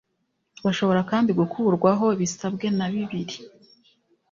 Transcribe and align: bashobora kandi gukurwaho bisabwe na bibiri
bashobora 0.65 1.01
kandi 1.11 1.29
gukurwaho 1.39 2.05
bisabwe 2.19 2.65
na 2.77 2.87
bibiri 2.93 3.37